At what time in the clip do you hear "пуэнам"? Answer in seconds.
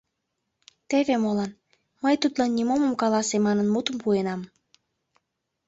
4.03-4.41